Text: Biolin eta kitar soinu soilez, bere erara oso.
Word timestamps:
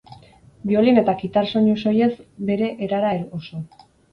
Biolin 0.69 1.01
eta 1.01 1.13
kitar 1.19 1.49
soinu 1.53 1.77
soilez, 1.83 2.09
bere 2.51 2.73
erara 2.89 3.13
oso. 3.43 3.63